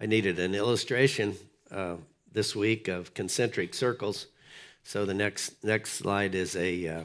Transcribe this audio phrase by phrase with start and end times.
[0.00, 1.36] I needed an illustration
[1.70, 1.96] uh,
[2.32, 4.26] this week of concentric circles.
[4.84, 7.04] So the next next slide is a uh,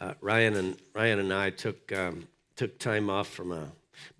[0.00, 2.26] uh, Ryan and Ryan and I took um,
[2.56, 3.68] took time off from a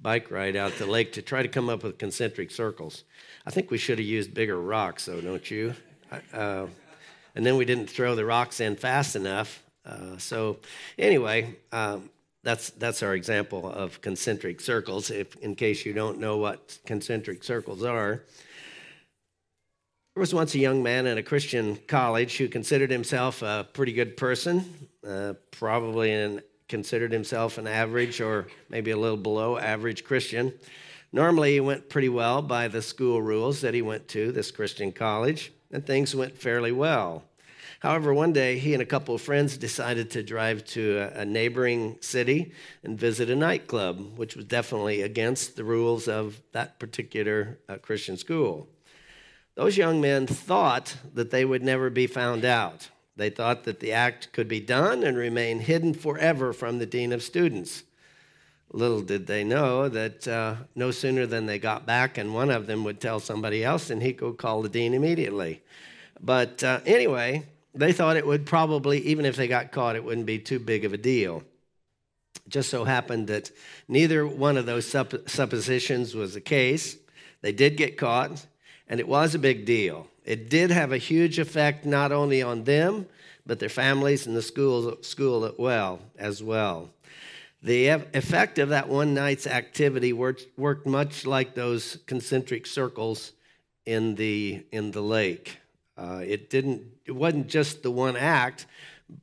[0.00, 3.04] bike ride out the lake to try to come up with concentric circles.
[3.46, 5.74] I think we should have used bigger rocks, though, don't you?
[6.32, 6.66] Uh,
[7.34, 9.62] and then we didn't throw the rocks in fast enough.
[9.86, 10.58] Uh, so
[10.98, 12.10] anyway, um,
[12.42, 15.10] that's that's our example of concentric circles.
[15.10, 18.22] If in case you don't know what concentric circles are.
[20.14, 23.92] There was once a young man in a Christian college who considered himself a pretty
[23.92, 30.02] good person, uh, probably an, considered himself an average or maybe a little below average
[30.02, 30.52] Christian.
[31.12, 34.90] Normally, he went pretty well by the school rules that he went to, this Christian
[34.90, 37.22] college, and things went fairly well.
[37.80, 41.96] However, one day he and a couple of friends decided to drive to a, neighboring
[42.00, 47.76] city and visit a nightclub, which was definitely against the rules of that particular uh,
[47.76, 48.68] Christian school.
[49.54, 52.88] Those young men thought that they would never be found out.
[53.16, 57.12] They thought that the act could be done and remain hidden forever from the dean
[57.12, 57.84] of students.
[58.72, 62.66] Little did they know that uh, no sooner than they got back, and one of
[62.66, 65.62] them would tell somebody else, and he'd call the dean immediately.
[66.20, 70.26] But uh, anyway, they thought it would probably, even if they got caught, it wouldn't
[70.26, 71.42] be too big of a deal.
[72.46, 73.50] It just so happened that
[73.86, 76.96] neither one of those suppositions was the case.
[77.40, 78.46] They did get caught,
[78.88, 80.08] and it was a big deal.
[80.24, 83.06] It did have a huge effect not only on them,
[83.46, 86.90] but their families and the school, school well, as well.
[87.62, 93.32] The effect of that one night's activity worked, worked much like those concentric circles
[93.84, 95.58] in the, in the lake.
[95.98, 96.82] Uh, it didn't.
[97.06, 98.66] It wasn't just the one act,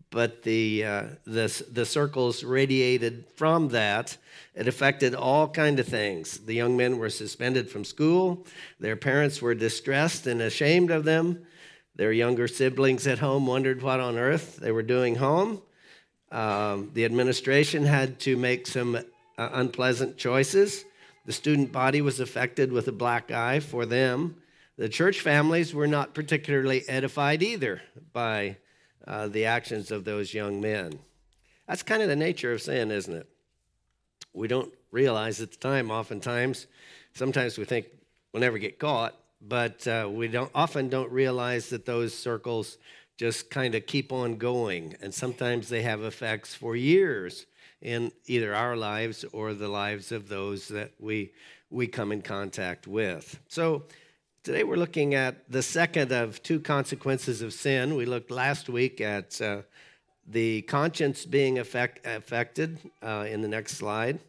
[0.09, 4.17] but the, uh, the the circles radiated from that
[4.56, 6.38] it affected all kind of things.
[6.40, 8.48] The young men were suspended from school.
[8.80, 11.45] Their parents were distressed and ashamed of them.
[11.95, 15.62] Their younger siblings at home wondered what on earth they were doing home.
[16.32, 19.02] Um, the administration had to make some uh,
[19.38, 20.86] unpleasant choices.
[21.26, 24.38] The student body was affected with a black eye for them.
[24.77, 27.81] The church families were not particularly edified either
[28.13, 28.58] by
[29.08, 30.99] uh, the actions of those young men.
[31.67, 33.30] That's kind of the nature of sin, isn't it?
[34.36, 36.67] we don't realize at the time, oftentimes.
[37.13, 37.87] Sometimes we think
[38.31, 42.77] we'll never get caught, but uh, we don't often don't realize that those circles
[43.17, 47.45] just kind of keep on going, and sometimes they have effects for years
[47.81, 51.31] in either our lives or the lives of those that we
[51.69, 53.39] we come in contact with.
[53.47, 53.83] So
[54.45, 57.95] today we're looking at the second of two consequences of sin.
[57.95, 59.64] We looked last week at uh,
[60.28, 64.20] the conscience being affect, affected uh, in the next slide.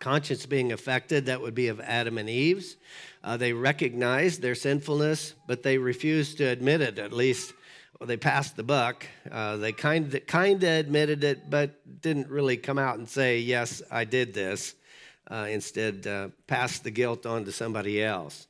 [0.00, 2.78] Conscience being affected, that would be of Adam and Eve's.
[3.22, 6.98] Uh, they recognized their sinfulness, but they refused to admit it.
[6.98, 7.52] At least
[8.00, 9.06] well, they passed the buck.
[9.30, 13.40] Uh, they kind of, kind of admitted it, but didn't really come out and say,
[13.40, 14.74] Yes, I did this.
[15.30, 18.46] Uh, instead, uh, passed the guilt on to somebody else.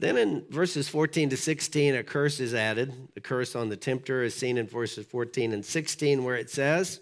[0.00, 2.94] Then in verses 14 to 16, a curse is added.
[3.14, 7.00] The curse on the tempter is seen in verses 14 and 16, where it says,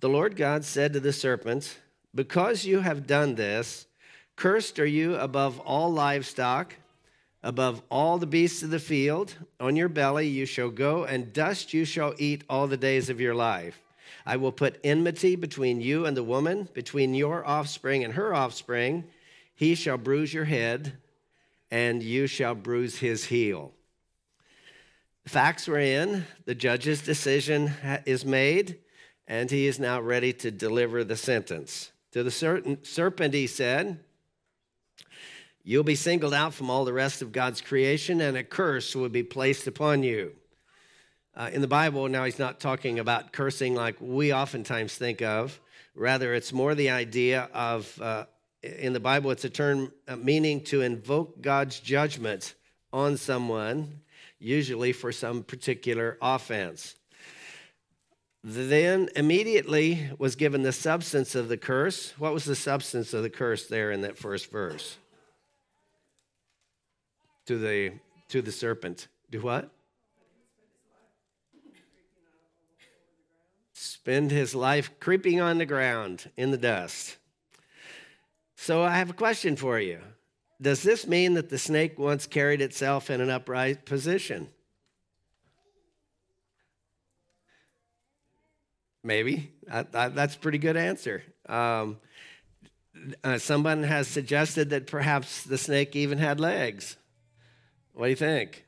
[0.00, 1.78] The Lord God said to the serpent,
[2.14, 3.86] Because you have done this,
[4.34, 6.74] cursed are you above all livestock,
[7.42, 9.34] above all the beasts of the field.
[9.60, 13.20] On your belly you shall go, and dust you shall eat all the days of
[13.20, 13.78] your life.
[14.24, 19.04] I will put enmity between you and the woman, between your offspring and her offspring.
[19.54, 20.94] He shall bruise your head
[21.70, 23.72] and you shall bruise his heel.
[25.24, 27.72] The facts were in, the judge's decision
[28.06, 28.78] is made,
[29.26, 31.92] and he is now ready to deliver the sentence.
[32.12, 32.30] To the
[32.82, 34.00] serpent, he said,
[35.62, 39.10] You'll be singled out from all the rest of God's creation, and a curse will
[39.10, 40.32] be placed upon you.
[41.36, 45.60] Uh, in the Bible, now he's not talking about cursing like we oftentimes think of.
[45.94, 48.24] Rather, it's more the idea of uh,
[48.62, 52.54] in the Bible, it's a term uh, meaning to invoke God's judgment
[52.92, 54.00] on someone,
[54.38, 56.94] usually for some particular offense.
[58.42, 62.14] Then immediately was given the substance of the curse.
[62.18, 64.96] What was the substance of the curse there in that first verse?
[67.46, 67.92] To the
[68.28, 69.08] to the serpent.
[69.30, 69.70] Do what?
[73.72, 77.17] Spend his life creeping on the ground in the dust.
[78.60, 80.00] So I have a question for you.
[80.60, 84.48] Does this mean that the snake once carried itself in an upright position?
[89.04, 89.52] Maybe.
[89.70, 91.22] I, I, that's a pretty good answer.
[91.48, 91.98] Um,
[93.22, 96.96] uh, someone has suggested that perhaps the snake even had legs.
[97.94, 98.64] What do you think?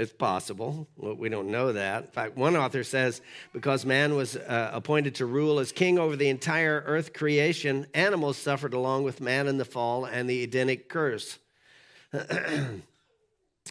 [0.00, 0.88] It's possible.
[0.96, 2.04] Well, we don't know that.
[2.04, 3.20] In fact, one author says
[3.52, 8.38] because man was uh, appointed to rule as king over the entire earth creation, animals
[8.38, 11.38] suffered along with man in the fall and the Edenic curse.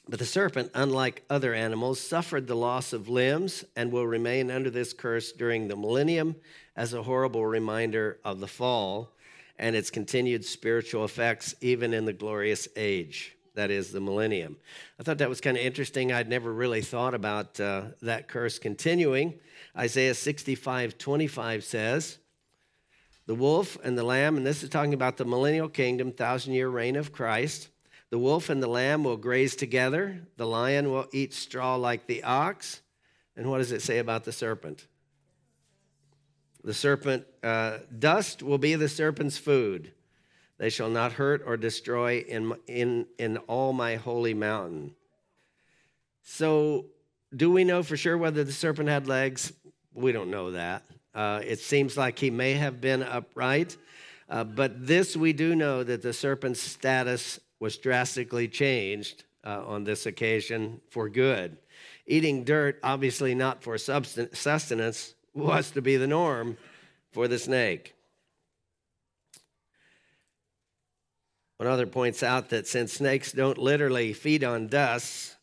[0.07, 4.71] But the serpent, unlike other animals, suffered the loss of limbs and will remain under
[4.71, 6.35] this curse during the millennium
[6.75, 9.11] as a horrible reminder of the fall
[9.59, 14.57] and its continued spiritual effects, even in the glorious age that is the millennium.
[14.99, 16.11] I thought that was kind of interesting.
[16.11, 19.39] I'd never really thought about uh, that curse continuing.
[19.77, 22.17] Isaiah 65 25 says,
[23.25, 26.69] The wolf and the lamb, and this is talking about the millennial kingdom, thousand year
[26.69, 27.69] reign of Christ.
[28.09, 30.21] The wolf and the lamb will graze together.
[30.37, 32.81] The lion will eat straw like the ox.
[33.35, 34.87] And what does it say about the serpent?
[36.63, 39.93] The serpent, uh, dust will be the serpent's food.
[40.59, 44.93] They shall not hurt or destroy in, in, in all my holy mountain.
[46.21, 46.85] So,
[47.35, 49.53] do we know for sure whether the serpent had legs?
[49.93, 50.83] We don't know that.
[51.15, 53.77] Uh, it seems like he may have been upright.
[54.29, 59.85] Uh, but this we do know that the serpent's status was drastically changed uh, on
[59.85, 61.57] this occasion for good.
[62.05, 66.57] Eating dirt, obviously not for sustenance, was to be the norm
[67.11, 67.95] for the snake.
[71.59, 75.35] One other points out that since snakes don't literally feed on dust,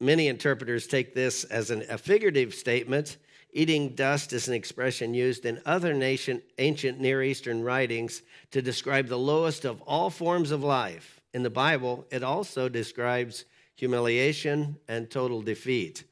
[0.00, 3.16] many interpreters take this as an, a figurative statement.
[3.52, 9.06] Eating dust is an expression used in other nation, ancient Near Eastern writings to describe
[9.06, 13.44] the lowest of all forms of life in the Bible, it also describes
[13.76, 16.02] humiliation and total defeat.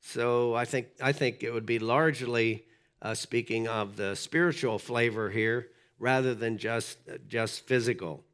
[0.00, 2.66] So I think, I think it would be largely
[3.00, 5.68] uh, speaking of the spiritual flavor here
[5.98, 8.25] rather than just, just physical.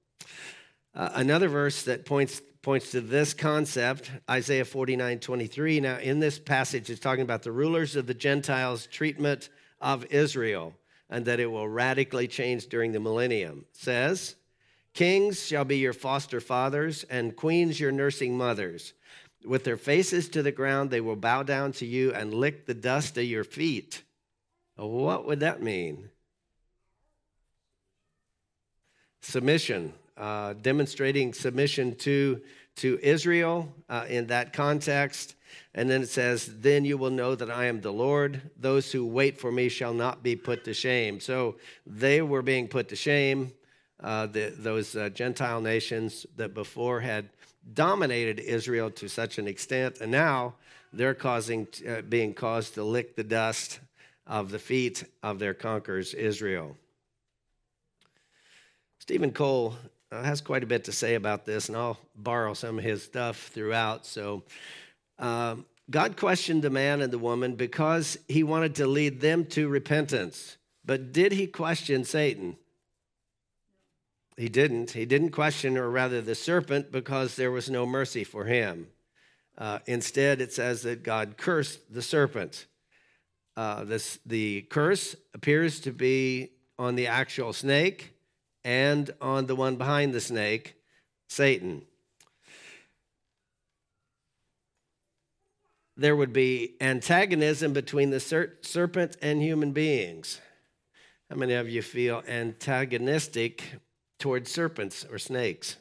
[0.95, 5.81] Uh, another verse that points, points to this concept, Isaiah 49 23.
[5.81, 9.49] Now, in this passage, it's talking about the rulers of the Gentiles' treatment
[9.81, 10.75] of Israel
[11.13, 13.67] and that it will radically change during the millennium.
[13.71, 14.35] It says,
[14.95, 18.95] Kings shall be your foster fathers, and queens your nursing mothers.
[19.45, 22.75] With their faces to the ground, they will bow down to you and lick the
[22.75, 24.03] dust of your feet.
[24.77, 26.09] What would that mean?
[29.21, 32.41] Submission, uh, demonstrating submission to,
[32.76, 35.35] to Israel uh, in that context.
[35.75, 38.43] And then it says, Then you will know that I am the Lord.
[38.59, 41.20] Those who wait for me shall not be put to shame.
[41.20, 41.56] So
[41.87, 43.53] they were being put to shame
[44.03, 47.29] uh, the, those uh, Gentile nations that before had
[47.75, 50.55] dominated Israel to such an extent, and now
[50.93, 53.81] they're causing, uh, being caused to lick the dust
[54.26, 56.76] of the feet of their conquerors, Israel.
[58.99, 59.76] Steven Cole
[60.12, 63.03] uh, has quite a bit to say about this, and I'll borrow some of his
[63.03, 64.05] stuff throughout.
[64.05, 64.43] So,
[65.19, 69.69] um, God questioned the man and the woman because he wanted to lead them to
[69.69, 70.59] repentance.
[70.85, 72.56] But did he question Satan?
[74.37, 74.93] He didn't.
[74.93, 78.88] He didn't question, or rather, the serpent, because there was no mercy for him.
[79.56, 82.67] Uh, instead, it says that God cursed the serpent.
[83.56, 88.12] Uh, this, the curse appears to be on the actual snake
[88.64, 90.75] and on the one behind the snake,
[91.29, 91.82] Satan.
[95.96, 100.41] There would be antagonism between the ser- serpent and human beings.
[101.29, 103.63] How many of you feel antagonistic
[104.22, 105.77] towards serpents or snakes.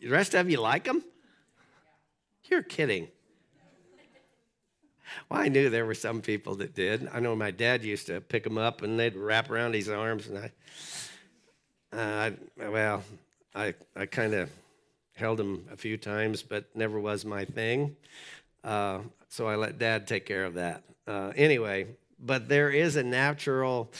[0.00, 1.04] The rest of you like them?
[2.50, 3.06] You're kidding.
[5.28, 7.08] Well, I knew there were some people that did.
[7.12, 10.28] I know my dad used to pick them up and they'd wrap around his arms,
[10.28, 10.50] and I,
[11.96, 12.30] uh,
[12.60, 13.02] I well,
[13.54, 14.50] I I kind of
[15.16, 17.96] held them a few times, but never was my thing.
[18.62, 20.82] Uh, so I let dad take care of that.
[21.06, 21.86] Uh, anyway,
[22.18, 23.92] but there is a natural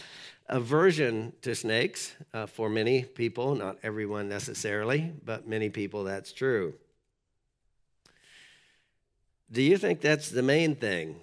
[0.49, 6.75] aversion to snakes uh, for many people, not everyone necessarily, but many people that's true.
[9.51, 11.17] Do you think that's the main thing?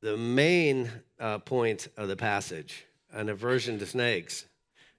[0.00, 4.44] The main uh, point of the passage an aversion to snakes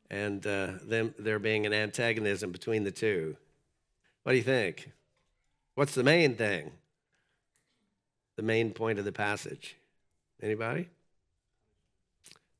[0.09, 3.35] and uh, them, there being an antagonism between the two.
[4.23, 4.89] What do you think?
[5.75, 6.71] What's the main thing?
[8.37, 9.75] The main point of the passage?
[10.41, 10.87] Anybody?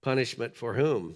[0.01, 1.15] Punishment for whom?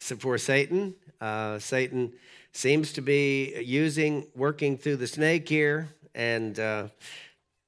[0.00, 0.94] So for Satan.
[1.20, 2.12] Uh, Satan
[2.52, 6.88] seems to be using, working through the snake here, and uh,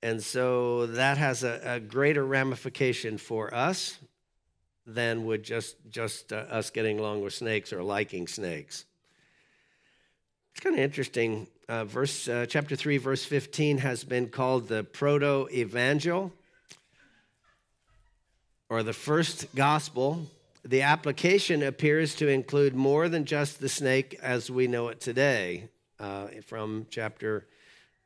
[0.03, 3.99] and so that has a, a greater ramification for us
[4.85, 8.85] than would just, just uh, us getting along with snakes or liking snakes.
[10.53, 11.47] It's kind of interesting.
[11.69, 16.33] Uh, verse uh, chapter 3 verse 15 has been called the proto evangel
[18.69, 20.27] or the first gospel
[20.65, 25.69] the application appears to include more than just the snake as we know it today
[25.99, 27.47] uh, from chapter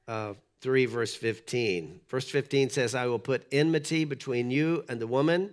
[0.08, 2.00] uh, 3, verse 15.
[2.08, 5.52] Verse 15 says, I will put enmity between you and the woman,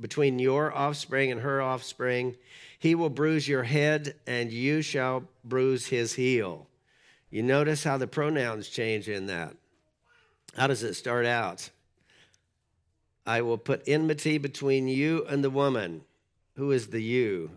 [0.00, 2.36] between your offspring and her offspring.
[2.78, 6.66] He will bruise your head, and you shall bruise his heel.
[7.30, 9.54] You notice how the pronouns change in that.
[10.56, 11.70] How does it start out?
[13.26, 16.02] I will put enmity between you and the woman.
[16.56, 17.50] Who is the you?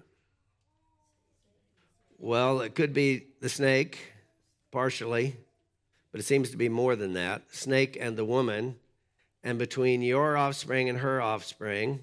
[2.17, 4.13] Well, it could be the snake,
[4.71, 5.35] partially,
[6.11, 7.43] but it seems to be more than that.
[7.53, 8.77] Snake and the woman,
[9.43, 11.99] and between your offspring and her offspring.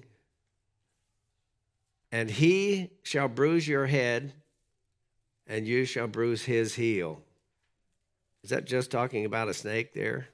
[2.11, 4.33] And he shall bruise your head,
[5.47, 7.21] and you shall bruise his heel.
[8.43, 10.27] Is that just talking about a snake there?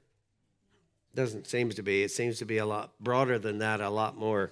[1.16, 2.04] Doesn't seem to be.
[2.04, 4.52] It seems to be a lot broader than that, a lot more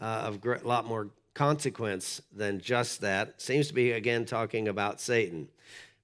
[0.00, 3.40] uh, of a lot more consequence than just that.
[3.40, 5.48] Seems to be, again, talking about Satan.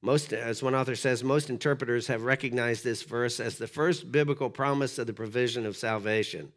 [0.02, 4.50] Most, as one author says, most interpreters have recognized this verse as the first biblical
[4.50, 6.52] promise of the provision of salvation.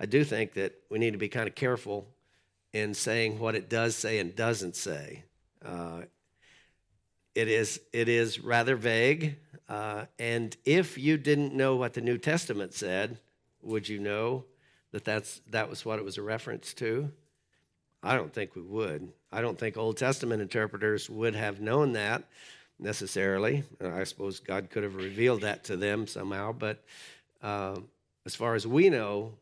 [0.00, 2.06] I do think that we need to be kind of careful
[2.72, 5.24] in saying what it does say and doesn't say.
[5.64, 6.02] Uh,
[7.34, 9.36] it is it is rather vague,
[9.68, 13.18] uh, and if you didn't know what the New Testament said,
[13.62, 14.44] would you know
[14.90, 17.12] that that's that was what it was a reference to?
[18.02, 19.12] I don't think we would.
[19.32, 22.24] I don't think Old Testament interpreters would have known that
[22.78, 23.64] necessarily.
[23.80, 26.84] I suppose God could have revealed that to them somehow, but
[27.42, 27.76] uh,
[28.24, 29.34] as far as we know,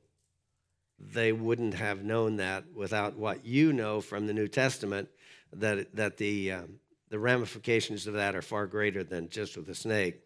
[0.99, 5.09] they wouldn't have known that without what you know from the New Testament,
[5.53, 9.75] that, that the, um, the ramifications of that are far greater than just with a
[9.75, 10.23] snake.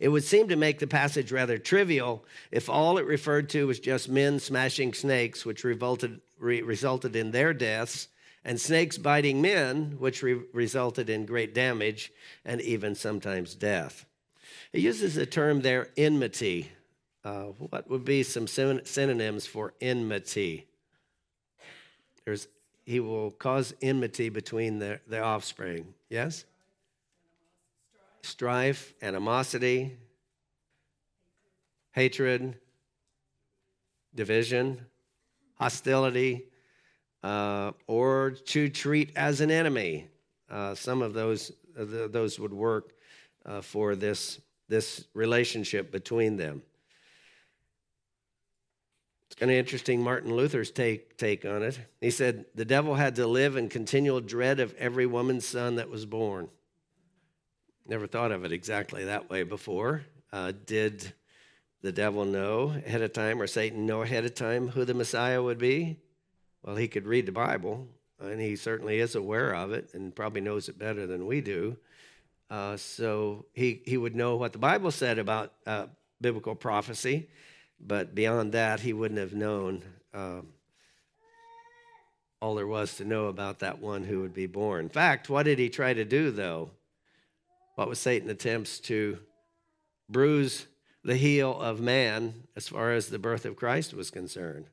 [0.00, 3.80] It would seem to make the passage rather trivial if all it referred to was
[3.80, 8.08] just men smashing snakes, which resulted, re- resulted in their deaths,
[8.44, 12.12] and snakes biting men, which re- resulted in great damage
[12.44, 14.04] and even sometimes death.
[14.72, 16.70] He uses the term there, enmity.
[17.24, 20.66] Uh, what would be some synonyms for enmity?
[22.24, 22.48] There's,
[22.84, 25.94] he will cause enmity between the, the offspring.
[26.10, 26.44] Yes?
[28.24, 29.96] Strife, animosity,
[31.92, 32.58] hatred,
[34.14, 34.84] division,
[35.54, 36.46] hostility,
[37.22, 40.08] uh, or to treat as an enemy.
[40.50, 42.92] Uh, some of those uh, those would work
[43.46, 46.62] uh, for this this relationship between them.
[49.26, 50.02] It's kind of interesting.
[50.02, 51.78] Martin Luther's take take on it.
[52.00, 55.88] He said the devil had to live in continual dread of every woman's son that
[55.88, 56.48] was born.
[57.86, 60.04] Never thought of it exactly that way before.
[60.32, 61.12] Uh, did
[61.82, 65.42] the devil know ahead of time, or Satan know ahead of time who the Messiah
[65.42, 65.98] would be?
[66.62, 67.86] Well, he could read the Bible,
[68.18, 71.76] and he certainly is aware of it and probably knows it better than we do.
[72.48, 75.86] Uh, so he, he would know what the Bible said about uh,
[76.22, 77.28] biblical prophecy,
[77.78, 79.82] but beyond that, he wouldn't have known
[80.14, 80.40] uh,
[82.40, 84.84] all there was to know about that one who would be born.
[84.84, 86.70] In fact, what did he try to do, though?
[87.74, 89.18] What was Satan attempts to
[90.08, 90.66] bruise
[91.02, 94.66] the heel of man as far as the birth of Christ was concerned?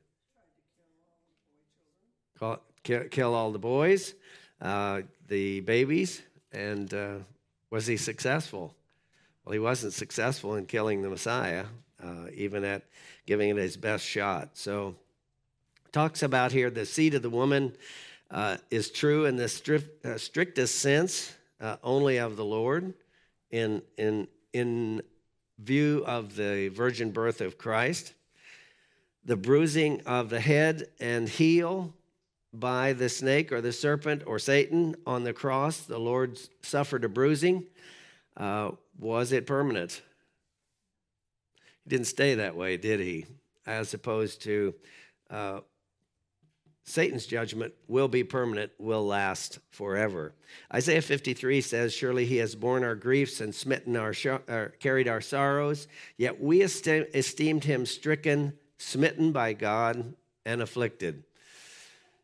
[2.84, 4.14] Kill all the boys,
[4.60, 7.14] uh, the babies, and uh,
[7.70, 8.74] was he successful?
[9.44, 11.66] Well, he wasn't successful in killing the Messiah,
[12.02, 12.82] uh, even at
[13.26, 14.50] giving it his best shot.
[14.54, 14.96] So,
[15.92, 17.74] talks about here the seed of the woman
[18.30, 22.92] uh, is true in the uh, strictest sense uh, only of the Lord
[23.50, 25.02] in, in, in
[25.58, 28.14] view of the virgin birth of Christ.
[29.24, 31.94] The bruising of the head and heel
[32.52, 37.08] by the snake or the serpent or Satan on the cross, the Lord suffered a
[37.08, 37.64] bruising.
[38.36, 40.02] Uh, was it permanent?
[41.84, 43.26] He didn't stay that way, did he?
[43.64, 44.74] As opposed to
[45.30, 45.60] uh,
[46.84, 50.34] Satan's judgment will be permanent, will last forever.
[50.74, 54.12] Isaiah 53 says, Surely he has borne our griefs and smitten our,
[54.48, 55.86] uh, carried our sorrows,
[56.16, 61.22] yet we esteemed him stricken, smitten by God, and afflicted.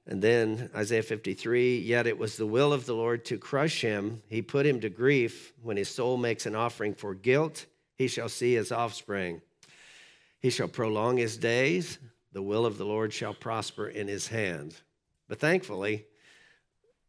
[0.08, 4.22] And then Isaiah 53, yet it was the will of the Lord to crush him.
[4.28, 5.52] He put him to grief.
[5.62, 9.42] When his soul makes an offering for guilt, he shall see his offspring.
[10.40, 11.98] He shall prolong his days,
[12.32, 14.74] the will of the Lord shall prosper in his hand.
[15.28, 16.06] But thankfully,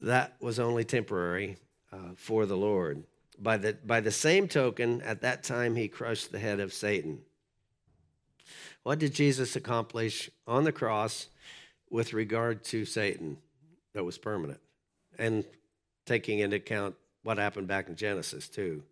[0.02, 1.58] that was only temporary
[1.92, 3.04] uh, for the Lord.
[3.38, 7.20] By the, by the same token, at that time, he crushed the head of Satan.
[8.84, 11.28] What did Jesus accomplish on the cross
[11.90, 13.38] with regard to Satan
[13.94, 14.60] that was permanent?
[15.18, 15.44] And
[16.06, 18.84] taking into account what happened back in Genesis, too.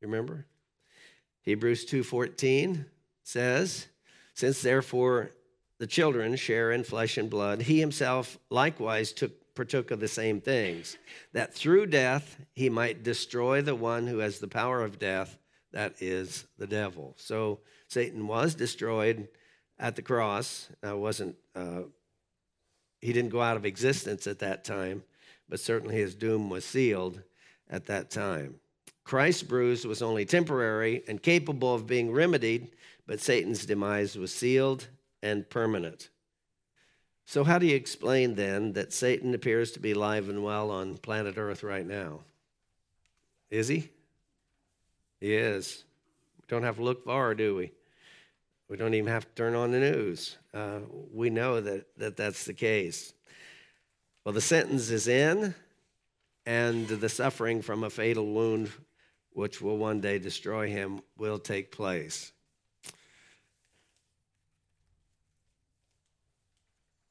[0.00, 0.46] You Remember?
[1.42, 2.86] Hebrews 2:14
[3.30, 3.86] says,
[4.34, 5.30] "Since therefore
[5.78, 10.40] the children share in flesh and blood, he himself likewise took partook of the same
[10.40, 10.96] things,
[11.32, 15.38] that through death he might destroy the one who has the power of death,
[15.72, 19.28] that is the devil." So Satan was destroyed
[19.78, 20.68] at the cross.
[20.82, 21.82] Now, wasn't uh,
[23.00, 25.02] he didn't go out of existence at that time,
[25.48, 27.22] but certainly his doom was sealed
[27.68, 28.60] at that time.
[29.04, 32.70] Christ's bruise was only temporary and capable of being remedied,
[33.06, 34.88] but Satan's demise was sealed
[35.22, 36.10] and permanent.
[37.26, 40.96] So, how do you explain then that Satan appears to be alive and well on
[40.98, 42.20] planet Earth right now?
[43.50, 43.88] Is he?
[45.20, 45.84] He is.
[46.38, 47.72] We don't have to look far, do we?
[48.68, 50.36] We don't even have to turn on the news.
[50.54, 50.80] Uh,
[51.12, 53.12] we know that, that that's the case.
[54.24, 55.54] Well, the sentence is in,
[56.46, 58.70] and the suffering from a fatal wound,
[59.32, 62.32] which will one day destroy him, will take place.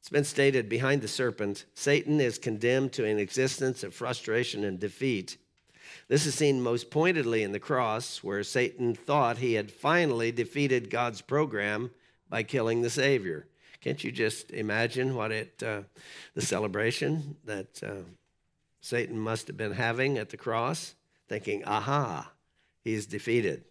[0.09, 4.79] It's been stated behind the serpent, Satan is condemned to an existence of frustration and
[4.79, 5.37] defeat
[6.09, 10.89] this is seen most pointedly in the cross, where Satan thought he had finally defeated
[10.89, 11.91] God's program
[12.29, 13.45] by killing the Savior.
[13.79, 15.81] Can't you just imagine what it, uh,
[16.33, 18.01] the celebration that uh,
[18.81, 20.95] Satan must have been having at the cross,
[21.27, 22.31] thinking, aha,
[22.83, 23.63] he's defeated.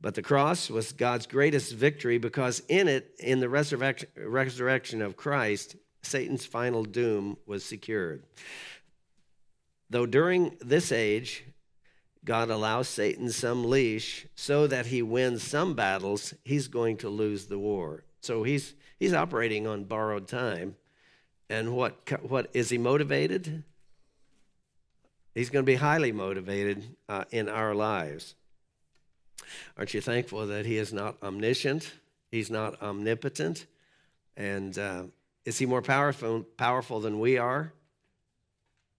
[0.00, 5.76] But the cross was God's greatest victory because in it, in the resurrection, of Christ,
[6.02, 8.22] Satan's final doom was secured.
[9.90, 11.44] Though during this age,
[12.24, 17.46] God allows Satan some leash so that he wins some battles, he's going to lose
[17.46, 18.04] the war.
[18.20, 20.76] So he's, he's operating on borrowed time.
[21.48, 23.64] And what, what is he motivated?
[25.34, 28.34] He's going to be highly motivated uh, in our lives.
[29.76, 31.92] Aren't you thankful that he is not omniscient?
[32.30, 33.66] He's not omnipotent.
[34.36, 35.04] And uh,
[35.44, 37.72] is he more powerful, powerful than we are?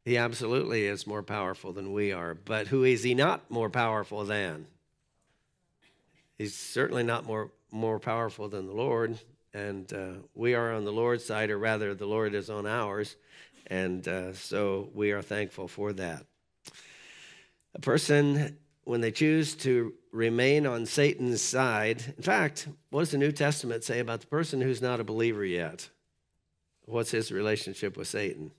[0.05, 2.33] He absolutely is more powerful than we are.
[2.33, 4.65] But who is he not more powerful than?
[6.37, 9.19] He's certainly not more, more powerful than the Lord.
[9.53, 13.15] And uh, we are on the Lord's side, or rather, the Lord is on ours.
[13.67, 16.25] And uh, so we are thankful for that.
[17.75, 18.57] A person,
[18.89, 23.83] when they choose to remain on Satan's side, in fact, what does the New Testament
[23.83, 25.87] say about the person who's not a believer yet?
[26.85, 28.49] What's his relationship with Satan?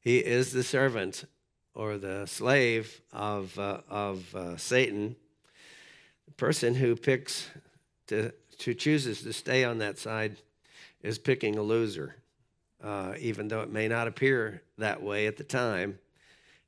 [0.00, 1.26] He is the servant
[1.76, 5.14] or the slave of, uh, of uh, Satan.
[6.26, 7.48] The person who picks
[8.08, 8.32] to,
[8.64, 10.38] who chooses to stay on that side
[11.04, 12.16] is picking a loser,
[12.82, 16.00] uh, even though it may not appear that way at the time.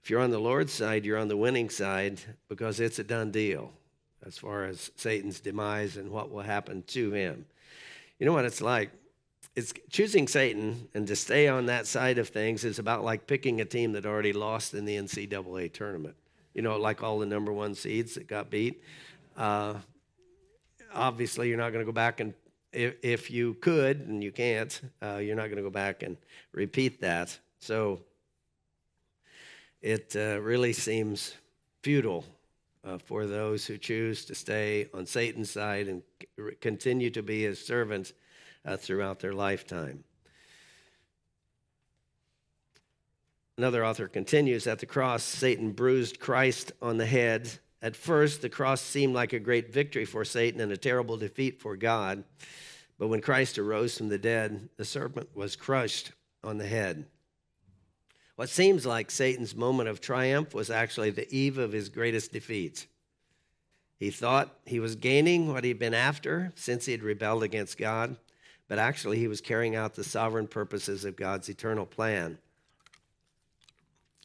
[0.03, 3.31] If you're on the Lord's side, you're on the winning side because it's a done
[3.31, 3.73] deal
[4.25, 7.47] as far as Satan's demise and what will happen to him.
[8.19, 8.91] You know what it's like?
[9.55, 13.61] it's choosing Satan and to stay on that side of things is about like picking
[13.61, 16.17] a team that already lost in the NCAA tournament.
[16.55, 18.83] You know, like all the number one seeds that got beat.
[19.37, 19.75] Uh,
[20.95, 22.35] obviously, you're not going to go back and
[22.73, 26.17] if, if, you could and you can't, uh, you're not going to go back and
[26.53, 27.39] repeat that.
[27.59, 28.01] So
[29.83, 31.35] it uh, really seems
[31.83, 32.25] futile
[32.85, 36.03] uh, for those who choose to stay on Satan's side and
[36.61, 38.13] continue to be his servants
[38.65, 40.05] uh, throughout their lifetime.
[43.59, 47.51] Another author continues at the cross, Satan bruised Christ on the head.
[47.83, 51.61] At first, the cross seemed like a great victory for Satan and a terrible defeat
[51.61, 52.25] for God.
[52.99, 56.13] But when Christ arose from the dead, the serpent was crushed
[56.45, 57.05] on the head.
[58.43, 62.89] What seems like Satan's moment of triumph was actually the eve of his greatest defeat.
[64.01, 68.17] He thought he was gaining what he'd been after since he had rebelled against God
[68.67, 72.37] but actually he was carrying out the sovereign purposes of God's eternal plan.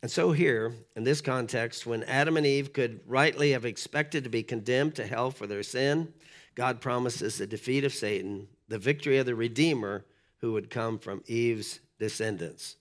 [0.02, 4.32] And so, here, in this context, when Adam and Eve could rightly have expected to
[4.32, 6.12] be condemned to hell for their sin,
[6.56, 10.06] God promises the defeat of Satan, the victory of the Redeemer
[10.38, 12.78] who would come from Eve's descendants.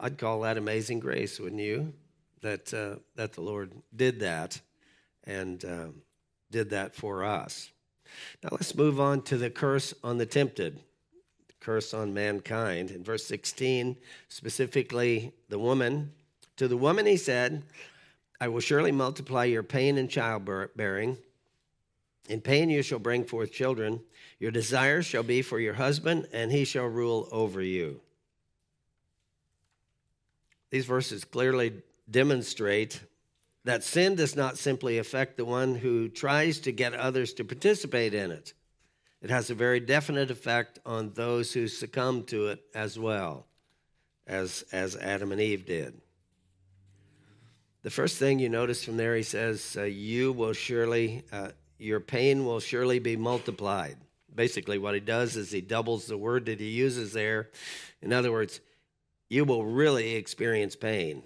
[0.00, 1.92] I'd call that amazing grace, wouldn't you?
[2.42, 4.60] That, uh, that the Lord did that.
[5.26, 5.86] and uh,
[6.50, 7.70] did that for us.
[8.42, 10.76] Now let's move on to the curse on the tempted,
[11.48, 12.90] the curse on mankind.
[12.90, 13.96] In verse 16,
[14.28, 16.12] specifically the woman,
[16.56, 17.64] to the woman he said,
[18.40, 21.16] I will surely multiply your pain and childbearing.
[22.28, 24.00] In pain you shall bring forth children.
[24.38, 28.00] Your desire shall be for your husband, and he shall rule over you.
[30.74, 31.72] These verses clearly
[32.10, 33.00] demonstrate
[33.62, 38.12] that sin does not simply affect the one who tries to get others to participate
[38.12, 38.54] in it.
[39.22, 43.46] It has a very definite effect on those who succumb to it as well,
[44.26, 45.94] as, as Adam and Eve did.
[47.84, 52.00] The first thing you notice from there, he says, uh, You will surely, uh, your
[52.00, 53.96] pain will surely be multiplied.
[54.34, 57.50] Basically, what he does is he doubles the word that he uses there.
[58.02, 58.58] In other words,
[59.34, 61.20] you will really experience pain.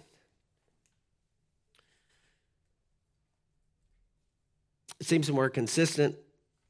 [4.99, 6.17] It seems more consistent.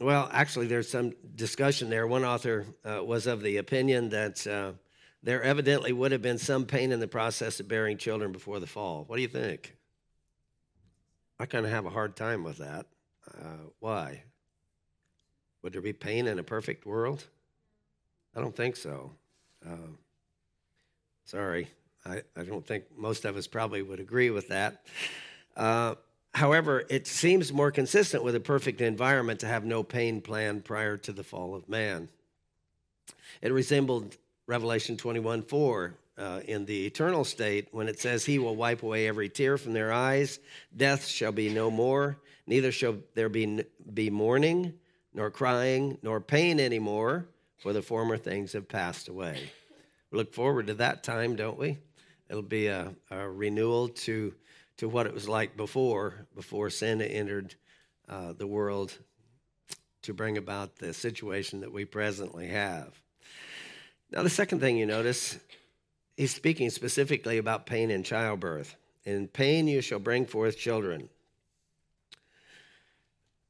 [0.01, 2.09] Well, actually, there's some discussion there.
[2.09, 4.73] One author uh, was of the opinion that uh,
[5.23, 8.67] there evidently would have been some pain in the process of bearing children before the
[8.67, 9.05] fall.
[9.07, 9.77] What do you think?
[11.39, 12.87] I kind of have a hard time with that.
[13.33, 14.25] Uh, why?
[15.63, 17.25] Would there be pain in a perfect world?
[18.35, 19.13] I don't think so.
[19.65, 19.95] Uh,
[21.29, 21.69] sorry,
[22.05, 24.85] I, I, don't think most of us probably would agree with that.
[25.57, 25.95] Uh,
[26.35, 30.97] However, it seems more consistent with a perfect environment to have no pain planned prior
[30.99, 32.09] to the fall of man.
[33.43, 38.55] It resembled Revelation 21 4 uh, in the eternal state when it says, He will
[38.55, 40.39] wipe away every tear from their eyes.
[40.77, 44.75] Death shall be no more, neither shall there be, be mourning,
[45.15, 49.51] nor crying, nor pain anymore, for the former things have passed away.
[50.11, 51.79] Look forward to that time, don't we?
[52.29, 54.35] It'll be a, a renewal to
[54.79, 57.55] to what it was like before, before sin entered
[58.09, 58.97] uh, the world
[60.03, 62.95] to bring about the situation that we presently have.
[64.11, 65.39] Now, the second thing you notice,
[66.17, 68.75] he's speaking specifically about pain in childbirth.
[69.05, 71.09] In pain you shall bring forth children.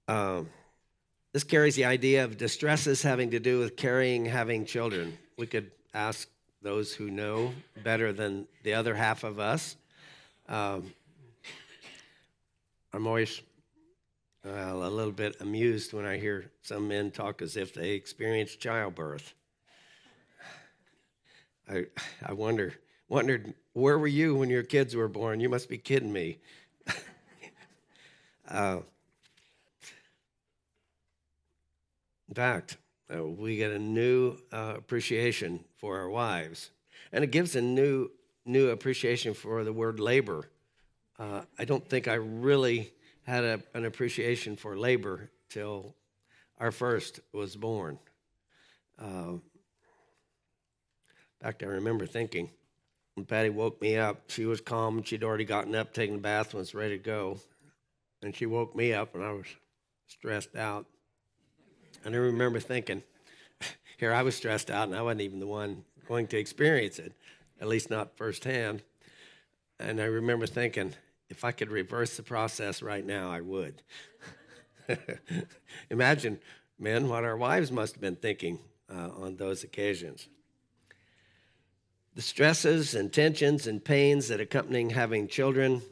[0.08, 0.48] Um,
[1.34, 5.18] this carries the idea of distresses having to do with carrying, having children.
[5.36, 6.26] We could ask
[6.62, 9.76] those who know better than the other half of us.
[10.48, 10.92] Um,
[12.92, 13.40] I'm always
[14.44, 18.60] well, a little bit amused when I hear some men talk as if they experienced
[18.60, 19.34] childbirth.
[21.70, 21.86] I,
[22.24, 22.74] I wonder,
[23.08, 25.40] wondered, where were you when your kids were born?
[25.40, 26.38] You must be kidding me.
[28.48, 28.78] uh,
[32.28, 32.78] in fact,
[33.14, 36.70] uh, we get a new uh, appreciation for our wives,
[37.12, 38.10] and it gives a new
[38.44, 40.48] new appreciation for the word labor
[41.18, 42.92] uh, I don't think I really
[43.24, 45.94] had a, an appreciation for labor till
[46.58, 47.98] our first was born.
[49.00, 49.40] Uh, in
[51.42, 52.50] fact, I remember thinking
[53.14, 55.02] when Patty woke me up, she was calm.
[55.02, 57.38] She'd already gotten up, taken a bath, and was ready to go.
[58.22, 59.46] And she woke me up, and I was
[60.06, 60.86] stressed out.
[62.08, 63.02] And I remember thinking,
[63.98, 67.12] here I was stressed out, and I wasn't even the one going to experience it,
[67.60, 68.82] at least not firsthand.
[69.78, 70.94] And I remember thinking,
[71.28, 73.82] if I could reverse the process right now, I would.
[75.90, 76.38] Imagine,
[76.78, 78.58] men, what our wives must have been thinking
[78.90, 80.28] uh, on those occasions.
[82.14, 85.82] The stresses and tensions and pains that accompany having children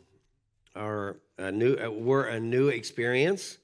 [0.75, 3.59] are a new, uh, were a new experience.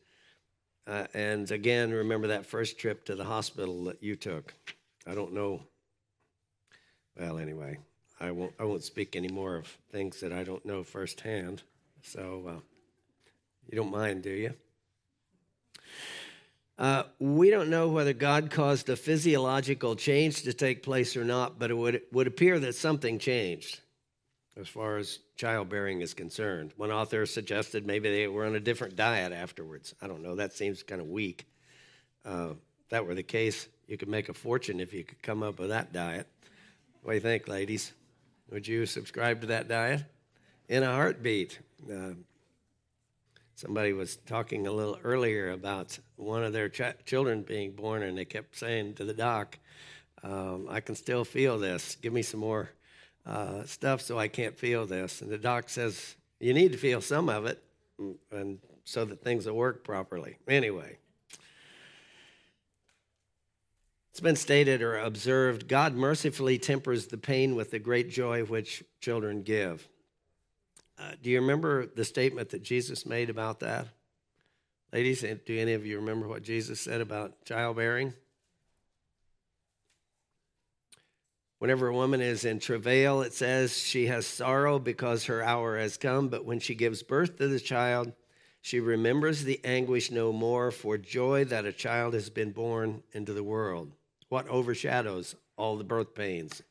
[0.87, 4.53] Uh, and again, remember that first trip to the hospital that you took.
[5.07, 5.63] I don't know.
[7.19, 7.79] Well, anyway,
[8.21, 11.63] I won't, I won't speak any more of things that I don't know firsthand.
[12.03, 12.61] So uh,
[13.71, 14.55] you don't mind, do you?
[16.79, 21.59] Uh, we don't know whether God caused a physiological change to take place or not,
[21.59, 23.82] but it would, would appear that something changed
[24.57, 26.73] as far as childbearing is concerned.
[26.77, 29.95] One author suggested maybe they were on a different diet afterwards.
[30.03, 30.35] I don't know.
[30.35, 31.47] That seems kind of weak.
[32.25, 32.51] Uh,
[32.83, 35.59] if that were the case, you could make a fortune if you could come up
[35.59, 36.27] with that diet.
[37.03, 37.93] What do you think, ladies?
[38.51, 40.05] Would you subscribe to that diet?
[40.69, 41.59] In a heartbeat.
[41.91, 42.13] Uh,
[43.55, 48.17] somebody was talking a little earlier about one of their ch- children being born, and
[48.17, 49.59] they kept saying to the doc,
[50.23, 51.97] um, I can still feel this.
[51.97, 52.71] Give me some more
[53.27, 55.23] uh, stuff so I can't feel this.
[55.23, 57.63] And the doc says, You need to feel some of it,
[58.31, 60.39] and so that things will work properly.
[60.49, 60.99] Anyway,
[64.11, 68.83] it's been stated or observed God mercifully tempers the pain with the great joy which
[69.01, 69.89] children give.
[70.99, 73.89] Uh, do you remember the statement that Jesus made about that?
[74.93, 78.13] Ladies, do any of you remember what Jesus said about childbearing?
[81.63, 85.97] Whenever a woman is in travail, it says she has sorrow because her hour has
[85.97, 88.13] come, but when she gives birth to the child,
[88.61, 93.33] she remembers the anguish no more for joy that a child has been born into
[93.33, 93.93] the world.
[94.29, 96.65] What overshadows all the birth pains?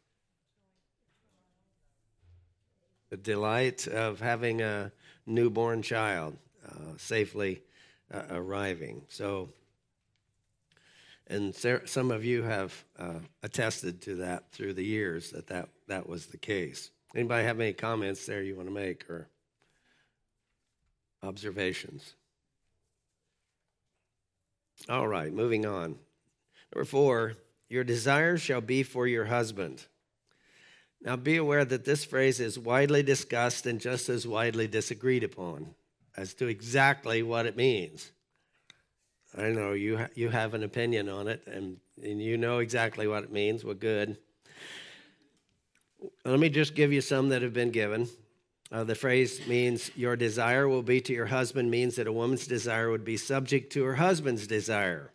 [3.12, 4.92] The delight of having a
[5.26, 6.36] newborn child
[6.68, 7.62] uh, safely
[8.14, 9.04] uh, arriving.
[9.08, 9.54] So,
[11.32, 16.08] and some of you have uh, attested to that through the years that, that that
[16.08, 16.92] was the case.
[17.16, 19.30] Anybody have any comments there you want to make or
[21.24, 22.16] observations?
[24.90, 25.96] All right, moving on.
[26.74, 27.34] Number four,
[27.70, 29.86] your desire shall be for your husband.
[31.02, 35.76] Now be aware that this phrase is widely discussed and just as widely disagreed upon
[36.18, 38.12] as to exactly what it means.
[39.38, 43.08] I know you, ha- you have an opinion on it and, and you know exactly
[43.08, 43.64] what it means.
[43.64, 44.18] Well, good.
[46.26, 48.10] Let me just give you some that have been given.
[48.72, 52.48] Uh, the phrase means your desire will be to your husband, means that a woman's
[52.48, 55.12] desire would be subject to her husband's desire.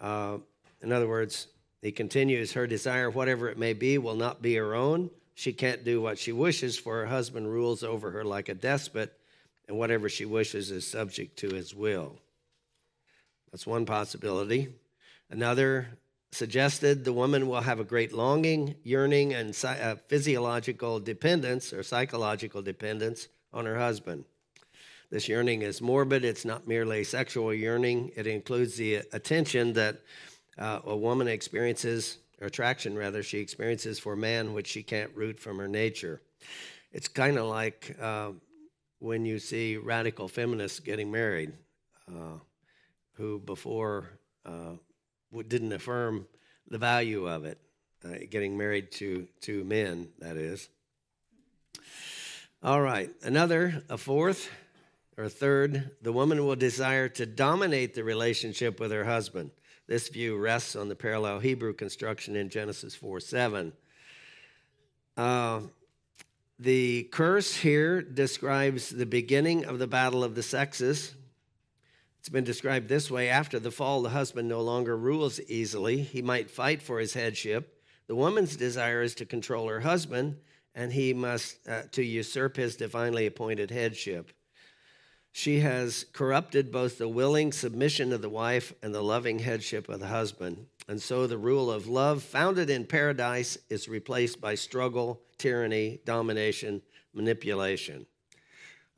[0.00, 0.38] Uh,
[0.82, 1.46] in other words,
[1.82, 5.10] he continues, her desire, whatever it may be, will not be her own.
[5.34, 9.12] She can't do what she wishes, for her husband rules over her like a despot,
[9.68, 12.18] and whatever she wishes is subject to his will.
[13.50, 14.68] That's one possibility.
[15.30, 15.88] Another
[16.32, 22.62] suggested the woman will have a great longing, yearning, and uh, physiological dependence or psychological
[22.62, 24.24] dependence on her husband.
[25.10, 30.02] This yearning is morbid, it's not merely sexual yearning, it includes the attention that
[30.58, 35.10] uh, a woman experiences or attraction rather, she experiences for a man which she can't
[35.14, 36.20] root from her nature.
[36.92, 38.32] It's kind of like uh,
[38.98, 41.52] when you see radical feminists getting married,
[42.08, 42.38] uh,
[43.16, 44.10] who before
[44.44, 44.72] uh,
[45.48, 46.26] didn't affirm
[46.68, 47.58] the value of it,
[48.04, 50.68] uh, getting married to, to men, that is.
[52.62, 54.50] All right, another, a fourth
[55.16, 59.50] or third, the woman will desire to dominate the relationship with her husband.
[59.86, 63.72] This view rests on the parallel Hebrew construction in Genesis 4 7.
[65.16, 65.60] Uh,
[66.58, 71.14] the curse here describes the beginning of the battle of the sexes.
[72.26, 76.02] It's been described this way after the fall, the husband no longer rules easily.
[76.02, 77.80] He might fight for his headship.
[78.08, 80.38] The woman's desire is to control her husband,
[80.74, 84.32] and he must uh, to usurp his divinely appointed headship.
[85.30, 90.00] She has corrupted both the willing submission of the wife and the loving headship of
[90.00, 90.66] the husband.
[90.88, 96.82] And so the rule of love founded in paradise is replaced by struggle, tyranny, domination,
[97.14, 98.04] manipulation.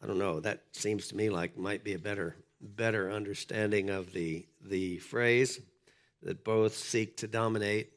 [0.03, 4.13] I don't know, that seems to me like might be a better better understanding of
[4.13, 5.61] the the phrase
[6.23, 7.93] that both seek to dominate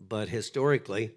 [0.00, 1.12] but historically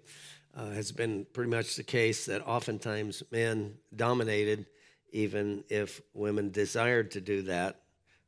[0.56, 4.66] uh, has been pretty much the case that oftentimes men dominated
[5.12, 7.80] even if women desired to do that,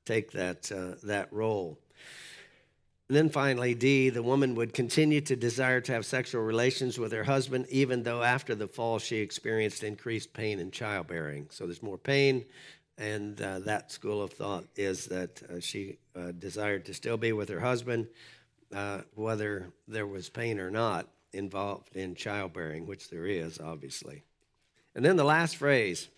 [0.04, 1.78] take that, uh, that role.
[3.08, 7.12] And then finally, D, the woman would continue to desire to have sexual relations with
[7.12, 11.48] her husband, even though after the fall she experienced increased pain in childbearing.
[11.50, 12.44] So there's more pain,
[12.98, 17.32] and uh, that school of thought is that uh, she uh, desired to still be
[17.32, 18.06] with her husband,
[18.74, 24.22] uh, whether there was pain or not involved in childbearing, which there is, obviously.
[24.94, 26.08] And then the last phrase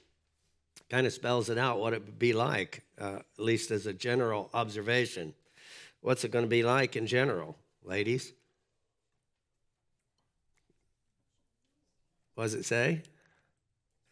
[0.90, 3.92] kind of spells it out what it would be like, uh, at least as a
[3.92, 5.34] general observation.
[6.00, 8.32] What's it going to be like in general, ladies?
[12.34, 13.02] What does it say?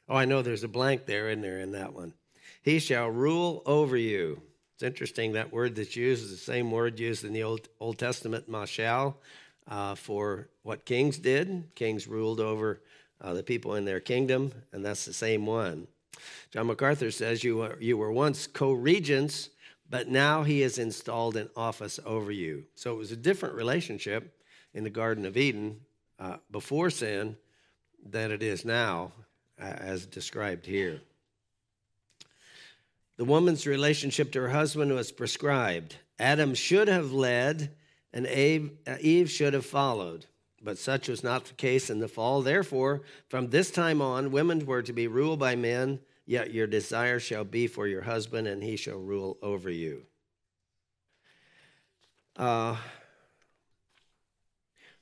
[0.09, 2.15] Oh, I know there's a blank there in there in that one.
[2.63, 4.41] He shall rule over you.
[4.75, 7.99] It's interesting that word that's used is the same word used in the Old, Old
[7.99, 9.15] Testament, mashal,
[9.69, 11.75] uh, for what kings did.
[11.75, 12.81] Kings ruled over
[13.21, 15.89] uh, the people in their kingdom, and that's the same one.
[16.53, 19.51] John MacArthur says you were, you were once co regents,
[19.91, 22.65] but now he is installed in office over you.
[22.77, 24.41] So it was a different relationship
[24.73, 25.81] in the Garden of Eden
[26.21, 27.37] uh, before sin
[28.05, 29.11] than it is now,
[29.61, 31.01] uh, as described here.
[33.17, 35.97] The woman's relationship to her husband was prescribed.
[36.19, 37.71] Adam should have led,
[38.13, 40.27] and uh, Eve should have followed.
[40.63, 42.43] But such was not the case in the fall.
[42.43, 47.19] Therefore, from this time on, women were to be ruled by men Yet your desire
[47.19, 50.05] shall be for your husband, and he shall rule over you.
[52.37, 52.77] Uh,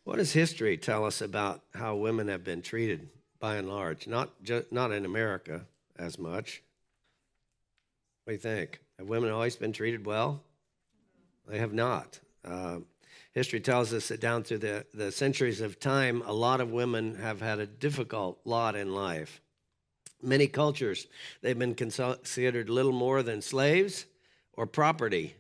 [0.04, 4.06] what does history tell us about how women have been treated by and large?
[4.06, 6.62] Not, just, not in America as much.
[8.30, 8.78] What do you think?
[8.96, 10.44] Have women always been treated well?
[11.48, 12.20] They have not.
[12.44, 12.78] Uh,
[13.32, 17.16] history tells us that down through the, the centuries of time, a lot of women
[17.16, 19.40] have had a difficult lot in life.
[20.22, 21.08] Many cultures,
[21.42, 24.06] they've been considered little more than slaves
[24.52, 25.34] or property.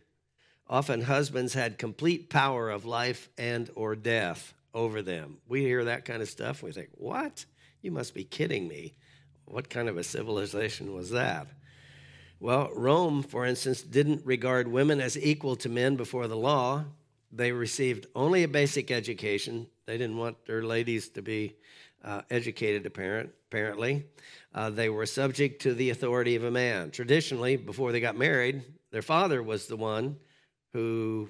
[0.68, 5.36] Often husbands had complete power of life and or death over them.
[5.46, 7.44] We hear that kind of stuff, we think, "What?
[7.82, 8.94] You must be kidding me.
[9.44, 11.46] What kind of a civilization was that?"
[12.42, 16.84] Well, Rome, for instance, didn't regard women as equal to men before the law.
[17.30, 19.66] They received only a basic education.
[19.84, 21.56] They didn't want their ladies to be
[22.02, 24.06] uh, educated, apparent, apparently.
[24.54, 26.90] Uh, they were subject to the authority of a man.
[26.90, 30.16] Traditionally, before they got married, their father was the one
[30.72, 31.28] who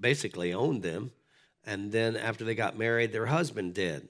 [0.00, 1.12] basically owned them.
[1.66, 4.08] And then after they got married, their husband did.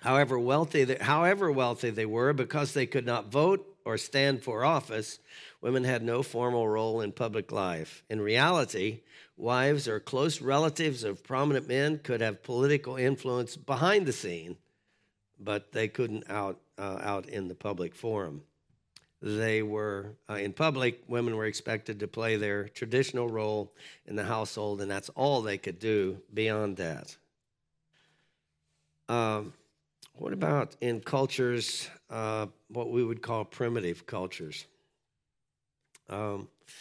[0.00, 5.18] However wealthy, however wealthy they were, because they could not vote or stand for office,
[5.60, 8.02] women had no formal role in public life.
[8.08, 9.00] In reality,
[9.36, 14.56] wives or close relatives of prominent men could have political influence behind the scene,
[15.38, 18.42] but they couldn't out uh, out in the public forum.
[19.20, 21.02] They were uh, in public.
[21.06, 23.72] Women were expected to play their traditional role
[24.04, 26.20] in the household, and that's all they could do.
[26.34, 27.16] Beyond that,
[29.08, 29.52] um,
[30.14, 34.66] what about in cultures, uh, what we would call primitive cultures?
[36.08, 36.72] Um, I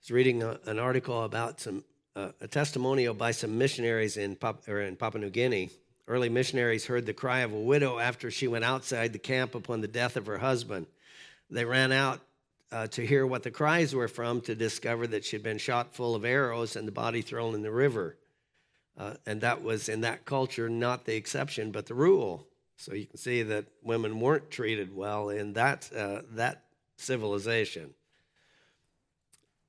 [0.00, 4.68] was reading a, an article about some uh, a testimonial by some missionaries in, Pap-
[4.68, 5.70] in Papua New Guinea.
[6.06, 9.80] Early missionaries heard the cry of a widow after she went outside the camp upon
[9.80, 10.86] the death of her husband.
[11.48, 12.20] They ran out
[12.70, 16.14] uh, to hear what the cries were from to discover that she'd been shot full
[16.14, 18.16] of arrows and the body thrown in the river.
[18.98, 22.46] Uh, and that was in that culture not the exception but the rule.
[22.76, 26.64] So you can see that women weren't treated well in that, uh, that
[26.96, 27.94] civilization.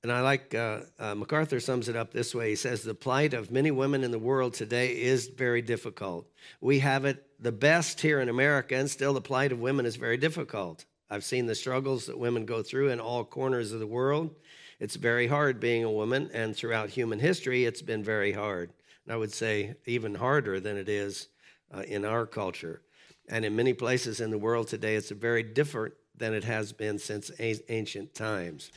[0.03, 2.49] And I like, uh, uh, MacArthur sums it up this way.
[2.49, 6.27] He says, The plight of many women in the world today is very difficult.
[6.59, 9.95] We have it the best here in America, and still the plight of women is
[9.95, 10.83] very difficult.
[11.09, 14.35] I've seen the struggles that women go through in all corners of the world.
[14.79, 18.73] It's very hard being a woman, and throughout human history, it's been very hard.
[19.05, 21.29] And I would say even harder than it is
[21.73, 22.81] uh, in our culture.
[23.29, 26.99] And in many places in the world today, it's very different than it has been
[26.99, 28.71] since ancient times.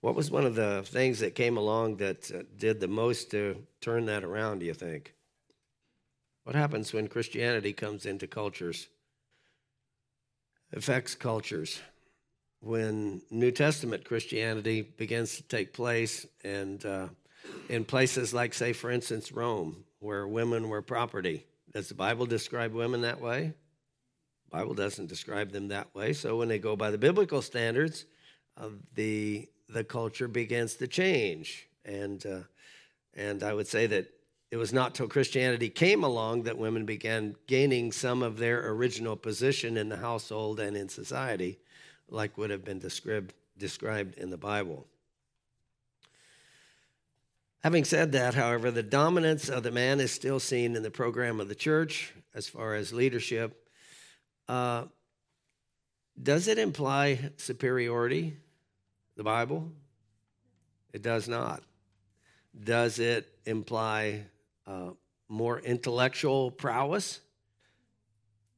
[0.00, 3.66] What was one of the things that came along that uh, did the most to
[3.80, 5.14] turn that around, do you think?
[6.44, 8.88] What happens when Christianity comes into cultures?
[10.72, 11.80] Affects cultures.
[12.60, 17.08] When New Testament Christianity begins to take place, and uh,
[17.68, 22.72] in places like, say, for instance, Rome, where women were property, does the Bible describe
[22.72, 23.52] women that way?
[24.50, 26.12] The Bible doesn't describe them that way.
[26.12, 28.06] So when they go by the biblical standards,
[28.58, 31.68] of the the culture begins to change.
[31.84, 32.40] And, uh,
[33.14, 34.10] and I would say that
[34.50, 39.14] it was not till Christianity came along that women began gaining some of their original
[39.14, 41.58] position in the household and in society,
[42.08, 44.86] like would have been described, described in the Bible.
[47.62, 51.40] Having said that, however, the dominance of the man is still seen in the program
[51.40, 53.68] of the church as far as leadership.
[54.48, 54.84] Uh,
[56.22, 58.36] does it imply superiority?
[59.18, 59.70] the Bible?
[60.94, 61.62] It does not.
[62.58, 64.22] Does it imply
[64.66, 64.90] uh,
[65.28, 67.20] more intellectual prowess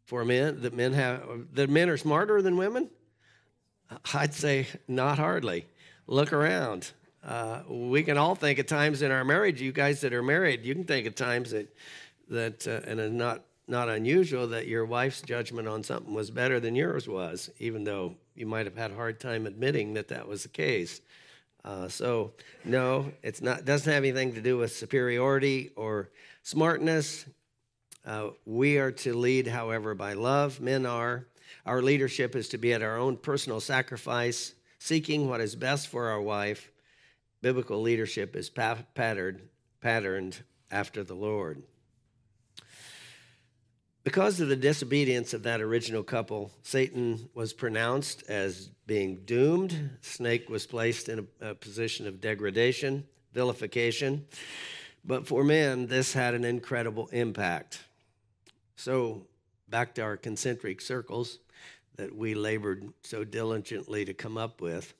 [0.04, 0.60] for men?
[0.60, 1.22] That men have
[1.54, 2.90] that men are smarter than women?
[4.14, 5.66] I'd say not hardly.
[6.06, 6.92] Look around.
[7.24, 9.60] Uh, we can all think at times in our marriage.
[9.60, 11.74] You guys that are married, you can think at times that
[12.28, 16.58] that uh, and it's not not unusual that your wife's judgment on something was better
[16.58, 20.26] than yours was, even though you might have had a hard time admitting that that
[20.26, 21.00] was the case.
[21.64, 22.32] Uh, so,
[22.64, 23.64] no, it's not.
[23.64, 26.10] Doesn't have anything to do with superiority or
[26.42, 27.26] smartness.
[28.04, 30.60] Uh, we are to lead, however, by love.
[30.60, 31.26] Men are.
[31.66, 36.08] Our leadership is to be at our own personal sacrifice, seeking what is best for
[36.08, 36.70] our wife.
[37.42, 39.40] Biblical leadership is patterned,
[39.80, 41.62] patterned after the Lord.
[44.02, 49.98] Because of the disobedience of that original couple, Satan was pronounced as being doomed.
[50.00, 54.26] Snake was placed in a, a, position of degradation, vilification.
[55.04, 57.80] But for men, this had an incredible impact.
[58.76, 59.26] So,
[59.68, 61.38] back to our concentric circles
[61.96, 64.94] that we labored so diligently to come up with.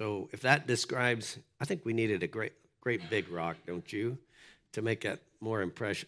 [0.00, 4.16] So, if that describes, I think we needed a great, great big rock, don't you,
[4.72, 6.06] to make it more impress-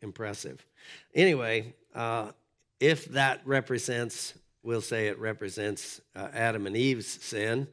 [0.00, 0.64] impressive.
[1.12, 2.30] Anyway, uh,
[2.78, 7.66] if that represents, we'll say it represents uh, Adam and Eve's sin,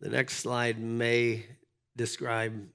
[0.00, 1.44] the next slide may
[1.94, 2.66] describe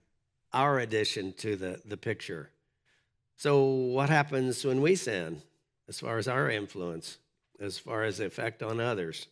[0.54, 2.52] our addition to the, the picture.
[3.36, 5.42] So, what happens when we sin
[5.88, 7.18] as far as our influence,
[7.60, 9.26] as far as effect on others?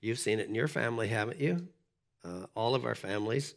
[0.00, 1.68] You've seen it in your family, haven't you?
[2.24, 3.54] Uh, all of our families.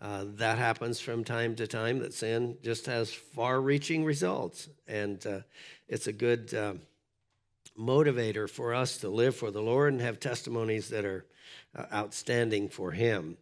[0.00, 4.68] Uh, that happens from time to time, that sin just has far reaching results.
[4.86, 5.40] And uh,
[5.88, 6.74] it's a good uh,
[7.76, 11.24] motivator for us to live for the Lord and have testimonies that are
[11.74, 13.36] uh, outstanding for Him.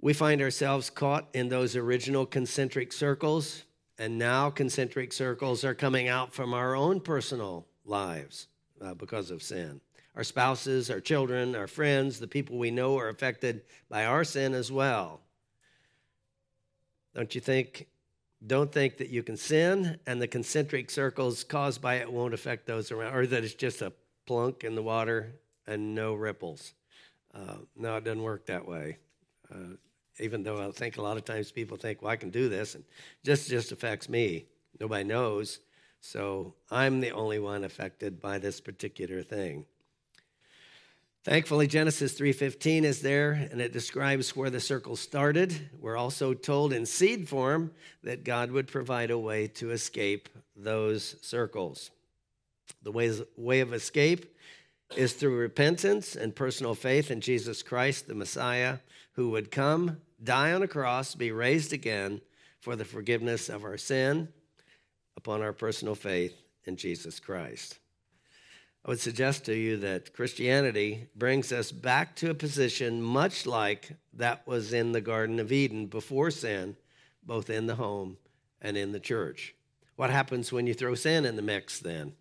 [0.00, 3.64] We find ourselves caught in those original concentric circles,
[3.98, 8.46] and now concentric circles are coming out from our own personal lives
[8.80, 9.80] uh, because of sin.
[10.18, 14.52] Our spouses, our children, our friends, the people we know are affected by our sin
[14.52, 15.20] as well.
[17.14, 17.86] Don't you think?
[18.44, 22.66] Don't think that you can sin and the concentric circles caused by it won't affect
[22.66, 23.92] those around, or that it's just a
[24.26, 25.34] plunk in the water
[25.68, 26.74] and no ripples.
[27.32, 28.98] Uh, no, it doesn't work that way.
[29.54, 29.76] Uh,
[30.18, 32.74] even though I think a lot of times people think, well, I can do this,
[32.74, 32.82] and
[33.24, 34.46] just just affects me.
[34.80, 35.60] Nobody knows,
[36.00, 39.64] so I'm the only one affected by this particular thing.
[41.28, 45.68] Thankfully, Genesis 3:15 is there and it describes where the circle started.
[45.78, 51.16] We're also told in seed form that God would provide a way to escape those
[51.20, 51.90] circles.
[52.82, 54.34] The way of escape
[54.96, 58.78] is through repentance and personal faith in Jesus Christ, the Messiah,
[59.12, 62.22] who would come, die on a cross, be raised again
[62.58, 64.32] for the forgiveness of our sin
[65.14, 67.78] upon our personal faith in Jesus Christ.
[68.84, 73.90] I would suggest to you that Christianity brings us back to a position much like
[74.14, 76.76] that was in the Garden of Eden before sin,
[77.22, 78.16] both in the home
[78.62, 79.54] and in the church.
[79.96, 82.12] What happens when you throw sin in the mix then?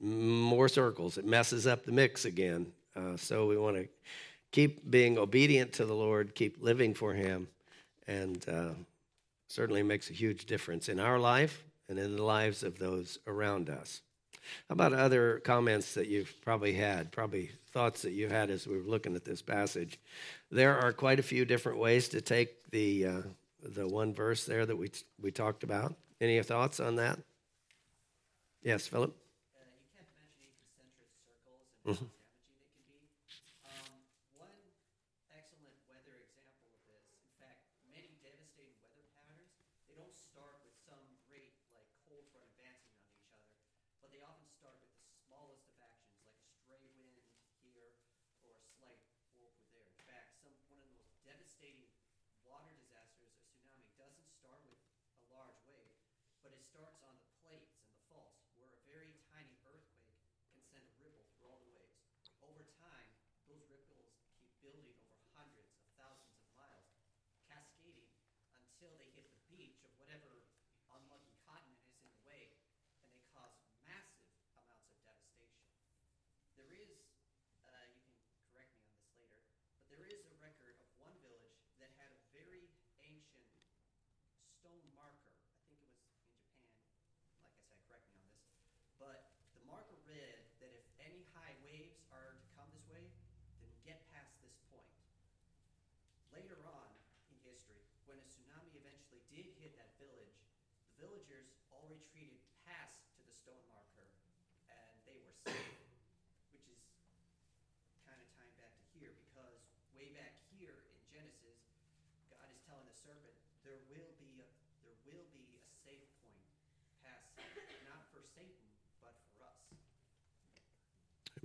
[0.00, 1.18] More circles.
[1.18, 2.72] It messes up the mix again.
[2.96, 3.88] Uh, so we want to
[4.50, 7.48] keep being obedient to the Lord, keep living for Him,
[8.06, 8.70] and uh,
[9.48, 13.70] certainly makes a huge difference in our life and in the lives of those around
[13.70, 14.02] us.
[14.68, 18.76] How about other comments that you've probably had, probably thoughts that you had as we
[18.76, 19.98] were looking at this passage?
[20.50, 23.22] There are quite a few different ways to take the uh,
[23.62, 24.90] the one verse there that we
[25.20, 25.94] we talked about.
[26.20, 27.18] Any thoughts on that?
[28.62, 29.14] Yes, Philip.
[29.54, 31.08] Uh, you kept mentioning concentric
[31.84, 32.19] circles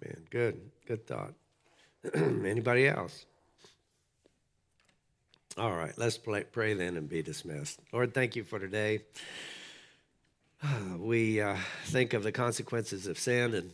[0.05, 0.23] and mm-hmm.
[0.29, 1.33] Good, good thought.
[2.13, 3.25] Anybody else?
[5.57, 7.79] All right, let's play, pray then and be dismissed.
[7.93, 9.01] Lord, thank you for today.
[10.97, 13.71] We uh, think of the consequences of sin, and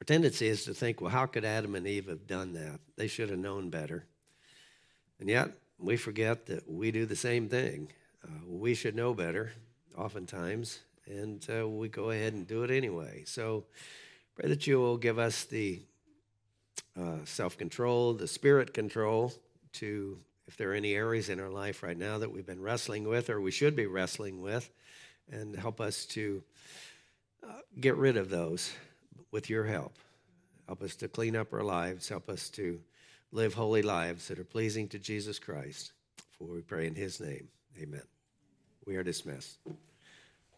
[0.00, 2.80] our tendency is to think, well, how could Adam and Eve have done that?
[2.96, 4.06] They should have known better.
[5.20, 7.88] And yet, we forget that we do the same thing.
[8.24, 9.52] Uh, we should know better,
[9.96, 13.24] oftentimes, and uh, we go ahead and do it anyway.
[13.26, 13.64] So,
[14.38, 15.80] Pray that you will give us the
[16.96, 19.32] uh, self control, the spirit control
[19.72, 20.16] to,
[20.46, 23.30] if there are any areas in our life right now that we've been wrestling with
[23.30, 24.70] or we should be wrestling with,
[25.32, 26.40] and help us to
[27.42, 27.50] uh,
[27.80, 28.72] get rid of those
[29.32, 29.96] with your help.
[30.68, 32.08] Help us to clean up our lives.
[32.08, 32.78] Help us to
[33.32, 35.92] live holy lives that are pleasing to Jesus Christ.
[36.38, 37.48] For we pray in his name.
[37.80, 38.02] Amen.
[38.86, 39.58] We are dismissed.